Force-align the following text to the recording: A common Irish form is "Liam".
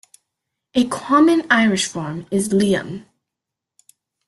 A 0.73 0.87
common 0.87 1.45
Irish 1.51 1.85
form 1.85 2.25
is 2.31 2.49
"Liam". 2.49 3.05